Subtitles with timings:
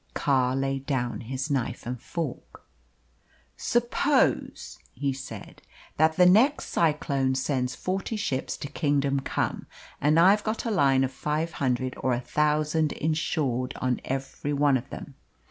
[0.15, 2.63] Carr laid down his knife and fork.
[3.55, 5.61] "Suppose," he said,
[5.97, 9.67] "that the next cyclone sends forty ships to kingdom come,
[10.01, 14.75] and I've got a line of five hundred or a thousand insured on every one
[14.75, 15.13] of them.